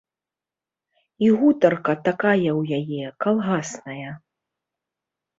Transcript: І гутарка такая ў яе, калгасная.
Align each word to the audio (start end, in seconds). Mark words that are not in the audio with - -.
І 1.25 1.27
гутарка 1.41 1.93
такая 2.07 2.51
ў 2.59 2.79
яе, 2.79 3.11
калгасная. 3.25 4.09